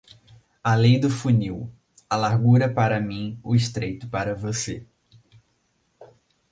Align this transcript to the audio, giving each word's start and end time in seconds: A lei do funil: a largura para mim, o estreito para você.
A 0.63 0.73
lei 0.73 0.97
do 0.99 1.11
funil: 1.11 1.71
a 2.09 2.15
largura 2.15 2.67
para 2.67 2.99
mim, 2.99 3.39
o 3.43 3.55
estreito 3.55 4.09
para 4.09 4.33
você. 4.33 4.83